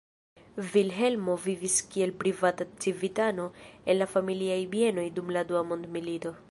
Vilhelmo 0.69 1.35
vivis 1.43 1.75
kiel 1.91 2.15
privata 2.25 2.67
civitano 2.85 3.47
en 3.85 4.01
la 4.03 4.11
familiaj 4.17 4.61
bienoj 4.77 5.09
dum 5.19 5.35
la 5.39 5.47
Dua 5.53 5.67
Mondmilito. 5.73 6.39